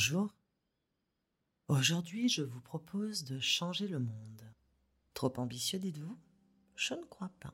Bonjour. 0.00 0.34
Aujourd'hui, 1.68 2.30
je 2.30 2.40
vous 2.40 2.62
propose 2.62 3.24
de 3.24 3.38
changer 3.38 3.86
le 3.86 3.98
monde. 3.98 4.54
Trop 5.12 5.30
ambitieux, 5.36 5.78
dites-vous? 5.78 6.16
Je 6.74 6.94
ne 6.94 7.04
crois 7.04 7.30
pas. 7.38 7.52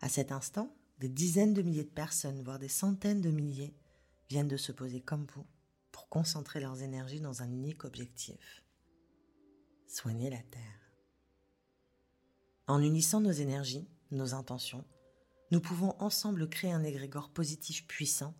À 0.00 0.08
cet 0.08 0.32
instant, 0.32 0.74
des 0.98 1.10
dizaines 1.10 1.52
de 1.52 1.60
milliers 1.60 1.84
de 1.84 1.90
personnes, 1.90 2.42
voire 2.42 2.58
des 2.58 2.70
centaines 2.70 3.20
de 3.20 3.28
milliers, 3.28 3.76
viennent 4.30 4.48
de 4.48 4.56
se 4.56 4.72
poser 4.72 5.02
comme 5.02 5.26
vous 5.34 5.46
pour 5.92 6.08
concentrer 6.08 6.58
leurs 6.58 6.80
énergies 6.80 7.20
dans 7.20 7.42
un 7.42 7.50
unique 7.50 7.84
objectif. 7.84 8.64
Soigner 9.86 10.30
la 10.30 10.42
Terre. 10.42 10.90
En 12.66 12.80
unissant 12.80 13.20
nos 13.20 13.30
énergies, 13.30 13.86
nos 14.10 14.32
intentions, 14.32 14.86
nous 15.50 15.60
pouvons 15.60 15.94
ensemble 15.98 16.48
créer 16.48 16.72
un 16.72 16.82
égrégore 16.82 17.28
positif 17.28 17.86
puissant 17.86 18.34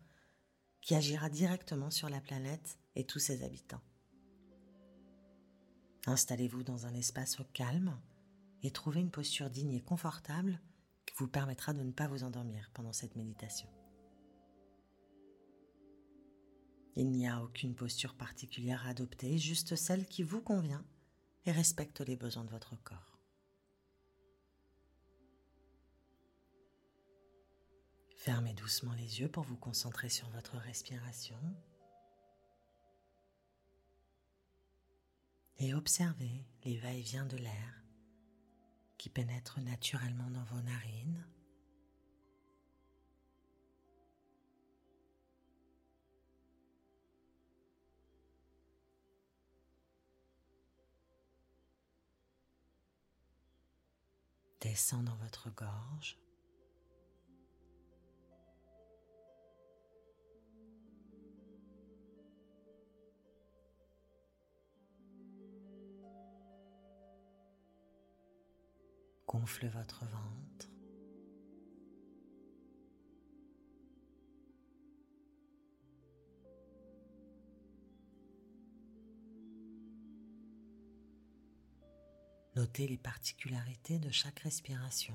qui 0.80 0.95
agira 0.95 1.28
directement 1.28 1.91
sur 1.91 2.09
la 2.09 2.23
planète 2.23 2.78
et 2.96 3.05
tous 3.05 3.20
ses 3.20 3.45
habitants. 3.45 3.82
Installez-vous 6.06 6.62
dans 6.62 6.86
un 6.86 6.95
espace 6.95 7.38
calme 7.52 7.98
et 8.62 8.70
trouvez 8.70 9.00
une 9.00 9.10
posture 9.10 9.50
digne 9.50 9.74
et 9.74 9.82
confortable 9.82 10.60
qui 11.05 11.14
vous 11.19 11.28
permettra 11.28 11.72
de 11.72 11.82
ne 11.82 11.92
pas 11.92 12.09
vous 12.09 12.24
endormir 12.24 12.70
pendant 12.74 12.92
cette 12.92 13.16
méditation. 13.16 13.69
Il 16.96 17.10
n'y 17.10 17.28
a 17.28 17.42
aucune 17.42 17.74
posture 17.74 18.14
particulière 18.14 18.86
à 18.86 18.91
adopter, 18.91 19.36
juste 19.36 19.77
celle 19.77 20.06
qui 20.06 20.22
vous 20.22 20.41
convient 20.41 20.84
et 21.44 21.52
respecte 21.52 22.00
les 22.00 22.16
besoins 22.16 22.44
de 22.44 22.50
votre 22.50 22.74
corps. 22.83 23.19
Fermez 28.16 28.55
doucement 28.55 28.94
les 28.94 29.20
yeux 29.20 29.28
pour 29.28 29.44
vous 29.44 29.56
concentrer 29.56 30.08
sur 30.08 30.28
votre 30.30 30.56
respiration. 30.56 31.38
Et 35.59 35.73
observez 35.73 36.45
les 36.65 36.77
va-et-vient 36.79 37.25
de 37.25 37.39
l'air 37.39 37.83
qui 38.99 39.09
pénètre 39.09 39.61
naturellement 39.61 40.31
dans 40.31 40.45
vos 40.45 40.61
narines. 40.61 41.27
Descend 54.61 55.05
dans 55.05 55.17
votre 55.17 55.51
gorge. 55.51 56.19
Gonfle 69.37 69.69
votre 69.69 70.05
ventre. 70.06 70.70
Notez 82.55 82.89
les 82.89 82.97
particularités 82.97 83.98
de 83.98 84.11
chaque 84.11 84.41
respiration. 84.41 85.15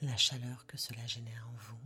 La 0.00 0.16
chaleur 0.16 0.66
que 0.66 0.76
cela 0.76 1.06
génère 1.06 1.48
en 1.48 1.56
vous. 1.56 1.78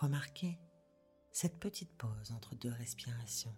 Remarquez 0.00 0.58
cette 1.30 1.60
petite 1.60 1.92
pause 1.98 2.32
entre 2.32 2.54
deux 2.54 2.72
respirations. 2.72 3.54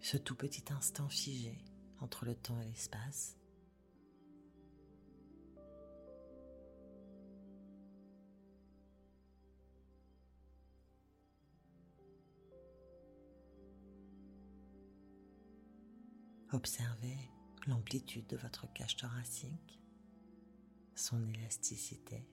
Ce 0.00 0.16
tout 0.16 0.34
petit 0.34 0.64
instant 0.72 1.08
figé 1.08 1.62
entre 2.00 2.24
le 2.24 2.34
temps 2.34 2.60
et 2.60 2.64
l'espace. 2.64 3.36
Observez 16.52 17.16
l'amplitude 17.68 18.26
de 18.26 18.36
votre 18.36 18.72
cage 18.72 18.96
thoracique, 18.96 19.80
son 20.96 21.24
élasticité. 21.28 22.26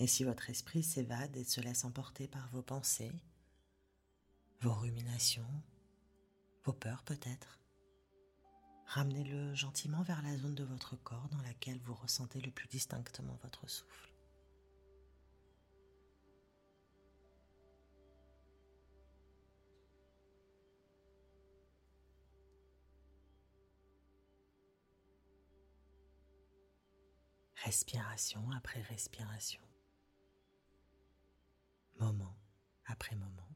Et 0.00 0.06
si 0.06 0.22
votre 0.22 0.48
esprit 0.48 0.82
s'évade 0.82 1.36
et 1.36 1.44
se 1.44 1.60
laisse 1.60 1.84
emporter 1.84 2.28
par 2.28 2.48
vos 2.50 2.62
pensées, 2.62 3.12
vos 4.60 4.72
ruminations, 4.72 5.50
vos 6.64 6.72
peurs 6.72 7.02
peut-être, 7.02 7.58
ramenez-le 8.86 9.54
gentiment 9.54 10.02
vers 10.02 10.22
la 10.22 10.36
zone 10.36 10.54
de 10.54 10.62
votre 10.62 10.96
corps 10.96 11.28
dans 11.30 11.42
laquelle 11.42 11.80
vous 11.80 11.94
ressentez 11.94 12.40
le 12.40 12.52
plus 12.52 12.68
distinctement 12.68 13.38
votre 13.42 13.68
souffle. 13.68 14.12
Respiration 27.64 28.48
après 28.52 28.80
respiration 28.82 29.60
moment 31.98 32.36
après 32.86 33.14
moment. 33.16 33.48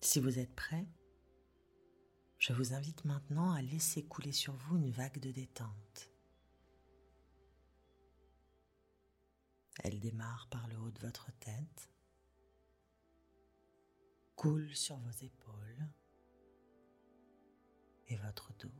Si 0.00 0.20
vous 0.20 0.38
êtes 0.38 0.54
prêt, 0.54 0.86
je 2.38 2.54
vous 2.54 2.72
invite 2.72 3.04
maintenant 3.04 3.52
à 3.52 3.60
laisser 3.60 4.06
couler 4.06 4.32
sur 4.32 4.54
vous 4.54 4.78
une 4.78 4.90
vague 4.90 5.18
de 5.18 5.30
détente. 5.30 6.10
Elle 9.84 10.00
démarre 10.00 10.48
par 10.50 10.66
le 10.68 10.78
haut 10.78 10.90
de 10.90 10.98
votre 11.00 11.30
tête 11.40 11.90
coule 14.38 14.72
sur 14.72 14.96
vos 14.98 15.24
épaules 15.24 15.88
et 18.06 18.16
votre 18.18 18.52
dos. 18.52 18.70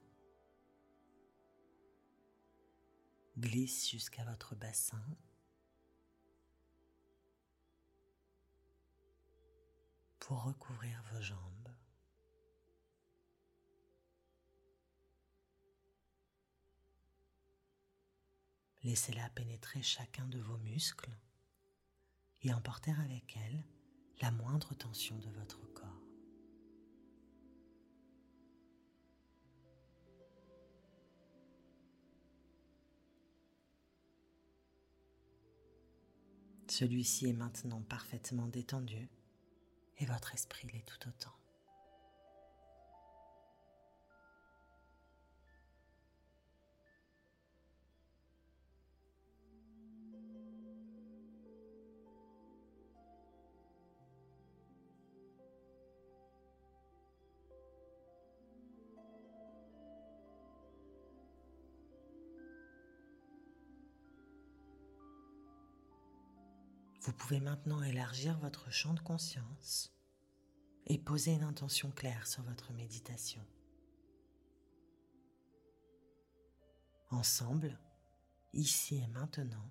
Glisse 3.36 3.90
jusqu'à 3.90 4.24
votre 4.24 4.54
bassin. 4.54 5.04
pour 10.20 10.42
recouvrir 10.42 11.02
vos 11.10 11.22
jambes. 11.22 11.74
Laissez-la 18.82 19.30
pénétrer 19.30 19.82
chacun 19.82 20.28
de 20.28 20.38
vos 20.38 20.58
muscles 20.58 21.16
et 22.42 22.52
emporter 22.52 22.90
avec 22.90 23.38
elle 23.38 23.64
la 24.20 24.30
moindre 24.32 24.74
tension 24.74 25.16
de 25.18 25.28
votre 25.30 25.60
corps. 25.74 26.02
Celui-ci 36.68 37.28
est 37.28 37.32
maintenant 37.32 37.82
parfaitement 37.82 38.46
détendu 38.46 39.08
et 39.98 40.06
votre 40.06 40.34
esprit 40.34 40.68
l'est 40.72 40.84
tout 40.84 41.08
autant. 41.08 41.37
Vous 67.08 67.14
pouvez 67.14 67.40
maintenant 67.40 67.82
élargir 67.82 68.38
votre 68.40 68.70
champ 68.70 68.92
de 68.92 69.00
conscience 69.00 69.90
et 70.84 70.98
poser 70.98 71.32
une 71.32 71.42
intention 71.42 71.90
claire 71.90 72.26
sur 72.26 72.42
votre 72.42 72.74
méditation. 72.74 73.40
Ensemble, 77.08 77.78
ici 78.52 78.96
et 78.96 79.06
maintenant, 79.06 79.70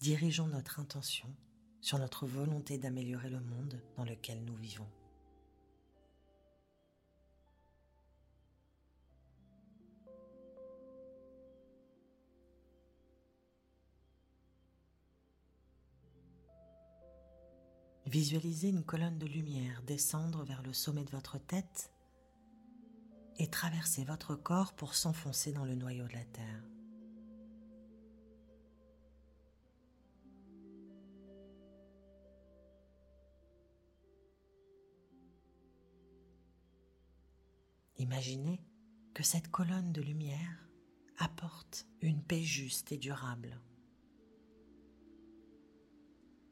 dirigeons 0.00 0.46
notre 0.46 0.78
intention 0.78 1.34
sur 1.80 1.98
notre 1.98 2.24
volonté 2.24 2.78
d'améliorer 2.78 3.30
le 3.30 3.40
monde 3.40 3.82
dans 3.96 4.04
lequel 4.04 4.44
nous 4.44 4.54
vivons. 4.54 4.86
Visualisez 18.10 18.70
une 18.70 18.82
colonne 18.82 19.18
de 19.18 19.26
lumière 19.26 19.84
descendre 19.84 20.42
vers 20.42 20.64
le 20.64 20.72
sommet 20.72 21.04
de 21.04 21.12
votre 21.12 21.38
tête 21.38 21.92
et 23.38 23.48
traverser 23.48 24.02
votre 24.02 24.34
corps 24.34 24.72
pour 24.72 24.96
s'enfoncer 24.96 25.52
dans 25.52 25.64
le 25.64 25.76
noyau 25.76 26.08
de 26.08 26.14
la 26.14 26.24
Terre. 26.24 26.64
Imaginez 37.98 38.60
que 39.14 39.22
cette 39.22 39.52
colonne 39.52 39.92
de 39.92 40.02
lumière 40.02 40.68
apporte 41.18 41.86
une 42.00 42.24
paix 42.24 42.42
juste 42.42 42.90
et 42.90 42.98
durable, 42.98 43.60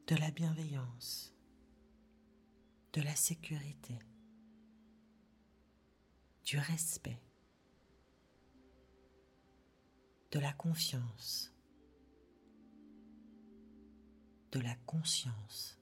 de 0.06 0.14
la 0.14 0.31
bienveillance, 0.31 1.34
de 2.93 3.02
la 3.02 3.14
sécurité, 3.14 3.99
du 6.44 6.58
respect, 6.58 7.20
de 10.31 10.38
la 10.38 10.52
confiance, 10.52 11.52
de 14.52 14.61
la 14.61 14.75
conscience. 14.87 15.79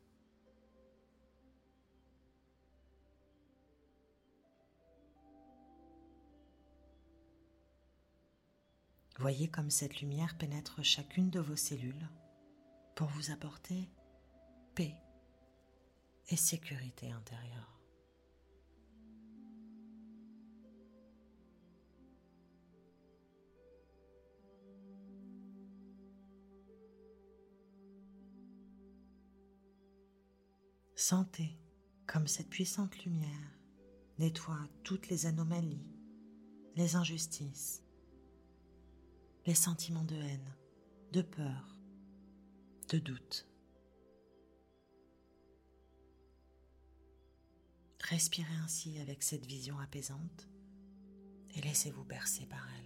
Voyez 9.19 9.49
comme 9.49 9.71
cette 9.71 10.01
lumière 10.01 10.37
pénètre 10.37 10.85
chacune 10.85 11.31
de 11.31 11.41
vos 11.41 11.57
cellules 11.57 12.09
pour 12.95 13.09
vous 13.09 13.31
apporter 13.31 13.89
paix, 14.75 14.95
et 16.29 16.37
sécurité 16.37 17.11
intérieure. 17.11 17.77
Sentez 30.99 31.57
comme 32.07 32.27
cette 32.27 32.49
puissante 32.49 33.05
lumière 33.05 33.61
nettoie 34.19 34.67
toutes 34.83 35.09
les 35.09 35.27
anomalies, 35.27 35.87
les 36.75 36.97
injustices, 36.97 37.85
les 39.45 39.55
sentiments 39.55 40.05
de 40.05 40.17
haine, 40.17 40.57
de 41.13 41.23
peur, 41.23 41.79
de 42.89 42.99
doute. 42.99 43.46
Respirez 48.11 48.55
ainsi 48.63 49.01
avec 49.01 49.23
cette 49.25 49.45
vision 49.47 49.81
apaisante 49.81 50.49
et 51.57 51.61
laissez-vous 51.61 52.05
bercer 52.05 52.47
par 52.47 52.65
elle. 52.79 52.86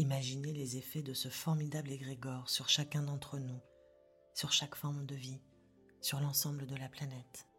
Imaginez 0.00 0.54
les 0.54 0.78
effets 0.78 1.02
de 1.02 1.12
ce 1.12 1.28
formidable 1.28 1.92
égrégore 1.92 2.48
sur 2.48 2.70
chacun 2.70 3.02
d'entre 3.02 3.38
nous, 3.38 3.60
sur 4.32 4.50
chaque 4.50 4.74
forme 4.74 5.04
de 5.04 5.14
vie, 5.14 5.42
sur 6.00 6.20
l'ensemble 6.20 6.66
de 6.66 6.74
la 6.74 6.88
planète. 6.88 7.49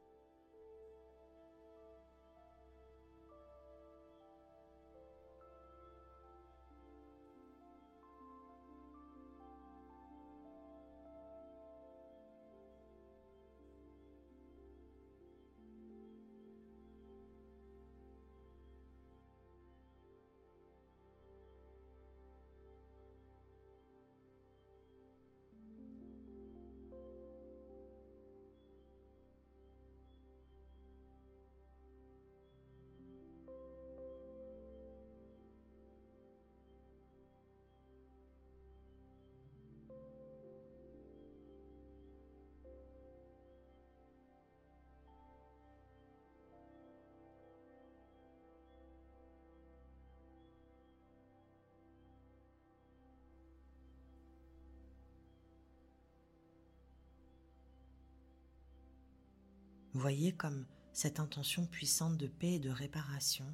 Voyez 60.02 60.34
comme 60.34 60.66
cette 60.94 61.20
intention 61.20 61.68
puissante 61.68 62.18
de 62.18 62.26
paix 62.26 62.54
et 62.54 62.60
de 62.60 62.72
réparation 62.72 63.46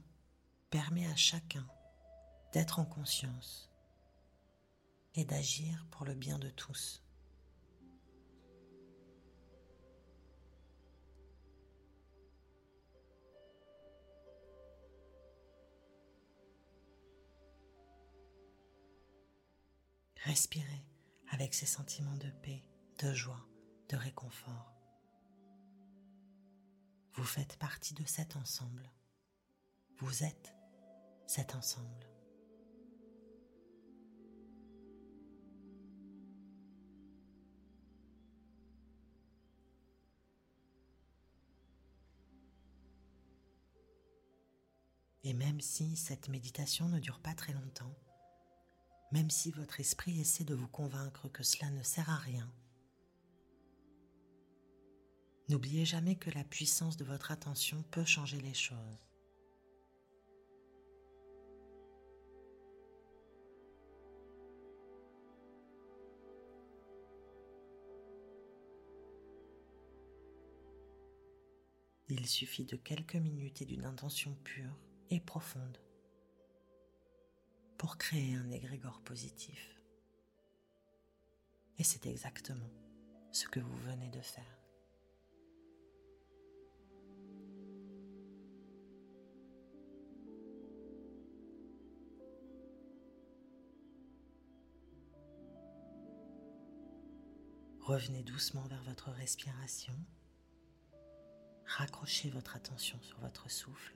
permet 0.70 1.06
à 1.08 1.16
chacun 1.18 1.68
d'être 2.54 2.80
en 2.80 2.86
conscience 2.86 3.70
et 5.16 5.26
d'agir 5.26 5.86
pour 5.92 6.06
le 6.06 6.16
bien 6.16 6.40
de 6.40 6.50
tous. 6.50 7.04
Respirez 20.24 20.86
avec 21.30 21.54
ces 21.54 21.66
sentiments 21.66 22.16
de 22.16 22.30
paix, 22.42 22.64
de 23.00 23.14
joie, 23.14 23.46
de 23.90 23.98
réconfort. 23.98 24.77
Vous 27.18 27.26
faites 27.26 27.58
partie 27.58 27.96
de 27.96 28.06
cet 28.06 28.36
ensemble. 28.36 28.92
Vous 29.98 30.24
êtes 30.24 30.54
cet 31.26 31.56
ensemble. 31.56 32.08
Et 45.24 45.34
même 45.34 45.60
si 45.60 45.96
cette 45.96 46.30
méditation 46.30 46.88
ne 46.88 47.00
dure 47.00 47.20
pas 47.20 47.34
très 47.34 47.54
longtemps, 47.54 47.96
même 49.12 49.32
si 49.32 49.50
votre 49.50 49.80
esprit 49.80 50.22
essaie 50.22 50.44
de 50.44 50.54
vous 50.54 50.68
convaincre 50.68 51.30
que 51.30 51.42
cela 51.42 51.72
ne 51.72 51.82
sert 51.82 52.12
à 52.12 52.18
rien, 52.18 52.48
n'oubliez 55.50 55.86
jamais 55.86 56.16
que 56.16 56.30
la 56.32 56.44
puissance 56.44 56.98
de 56.98 57.06
votre 57.06 57.32
attention 57.32 57.84
peut 57.92 58.06
changer 58.06 58.40
les 58.42 58.54
choses. 58.54 59.00
Il 72.10 72.26
suffit 72.26 72.64
de 72.64 72.78
quelques 72.78 73.16
minutes 73.16 73.62
et 73.62 73.66
d'une 73.66 73.86
intention 73.86 74.34
pure 74.44 74.78
et 75.10 75.20
profonde 75.20 75.78
pour 77.78 77.98
créer 77.98 78.34
un 78.36 78.50
égrégore 78.50 79.02
positif. 79.02 79.76
Et 81.78 81.84
c'est 81.84 82.06
exactement 82.06 82.70
ce 83.32 83.48
que 83.48 83.60
vous 83.60 83.78
venez 83.78 84.10
de 84.10 84.22
faire. 84.22 84.57
Revenez 97.88 98.22
doucement 98.22 98.68
vers 98.68 98.84
votre 98.84 99.12
respiration. 99.12 99.94
Raccrochez 101.66 102.30
votre 102.30 102.58
attention 102.58 103.02
sur 103.02 103.18
votre 103.22 103.50
souffle. 103.50 103.96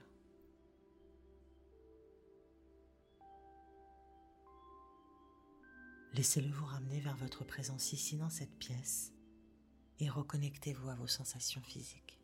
Laissez-le 6.13 6.50
vous 6.50 6.65
ramener 6.65 7.01
vers 7.01 7.17
votre 7.17 7.43
présence 7.43 7.91
ici 7.91 8.15
dans 8.15 8.29
cette 8.29 8.57
pièce 8.60 9.12
et 10.00 10.10
reconnectez-vous 10.10 10.88
à 10.88 10.95
vos 10.95 11.07
sensations 11.07 11.62
physiques. 11.62 12.20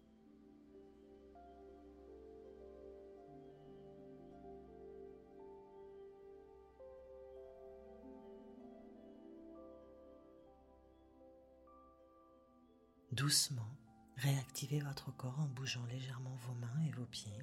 Doucement, 13.18 13.76
réactivez 14.18 14.80
votre 14.80 15.10
corps 15.10 15.40
en 15.40 15.48
bougeant 15.48 15.84
légèrement 15.88 16.36
vos 16.36 16.54
mains 16.54 16.84
et 16.88 16.92
vos 16.92 17.08
pieds. 17.08 17.42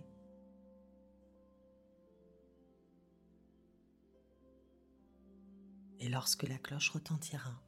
Et 5.99 6.09
lorsque 6.09 6.45
la 6.45 6.59
cloche 6.59 6.91
retentira, 6.91 7.61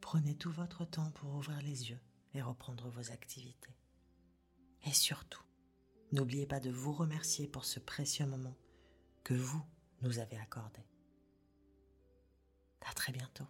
prenez 0.00 0.36
tout 0.36 0.52
votre 0.52 0.84
temps 0.84 1.10
pour 1.10 1.34
ouvrir 1.34 1.60
les 1.62 1.90
yeux 1.90 2.00
et 2.34 2.40
reprendre 2.40 2.88
vos 2.88 3.10
activités. 3.10 3.76
Et 4.84 4.92
surtout, 4.92 5.42
n'oubliez 6.12 6.46
pas 6.46 6.60
de 6.60 6.70
vous 6.70 6.92
remercier 6.92 7.48
pour 7.48 7.64
ce 7.64 7.80
précieux 7.80 8.26
moment 8.26 8.56
que 9.24 9.34
vous 9.34 9.64
nous 10.02 10.20
avez 10.20 10.36
accordé. 10.36 10.86
À 12.86 12.92
très 12.92 13.12
bientôt. 13.12 13.48